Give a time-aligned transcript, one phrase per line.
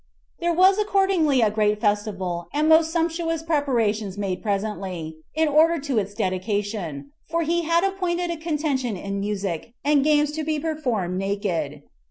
[0.39, 5.99] There was accordingly a great festival and most sumptuous preparations made presently, in order to
[5.99, 11.19] its dedication; for he had appointed a contention in music, and games to be performed
[11.19, 11.83] naked.